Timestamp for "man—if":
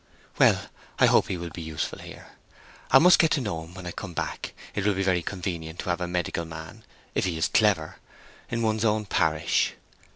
6.43-7.23